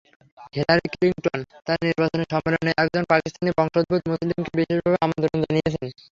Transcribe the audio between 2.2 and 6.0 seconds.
সম্মেলনে একজন পাকিস্তানি বংশোদ্ভূত মুসলিমকে বিশেষভাবে আমন্ত্রণ জানিয়েছিলেন।